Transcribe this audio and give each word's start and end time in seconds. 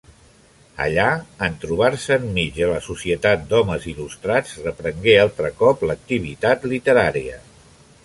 Allà, 0.85 1.03
en 1.47 1.57
trobar-se 1.65 2.15
enmig 2.21 2.57
de 2.63 2.71
la 2.71 2.81
societat 2.87 3.45
d'homes 3.53 3.87
il·lustrats, 3.93 4.59
reprengué 4.67 5.17
altre 5.29 5.55
cop 5.63 5.89
l'activitat 5.93 6.71
literària. 6.75 7.43